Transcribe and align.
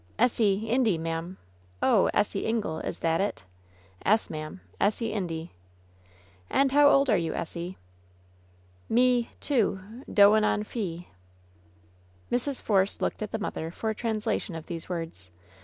^^ssie— 0.17 0.63
Indy, 0.67 0.97
ma'am." 0.97 1.37
"Oh, 1.79 2.09
Essie 2.11 2.47
Ingle— 2.47 2.79
is 2.79 3.01
that 3.01 3.21
it!" 3.21 3.45
"Es, 4.03 4.31
ma'am; 4.31 4.61
Essie— 4.79 5.11
^Indy." 5.13 5.49
"And 6.49 6.71
how 6.71 6.89
old 6.89 7.07
are 7.11 7.17
you, 7.19 7.35
Essie?" 7.35 7.77
"Me— 8.97 9.29
^two— 9.41 9.77
doin' 10.11 10.43
on 10.43 10.63
fee." 10.63 11.09
Mrs. 12.31 12.59
Force 12.59 12.99
looked 12.99 13.21
at 13.21 13.31
the 13.31 13.37
mother 13.37 13.69
for 13.69 13.91
a 13.91 13.93
translation 13.95 14.55
of 14.55 14.65
these 14.65 14.89
words. 14.89 15.29